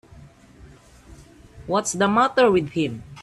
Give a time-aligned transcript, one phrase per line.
[1.67, 3.03] What's the matter with him.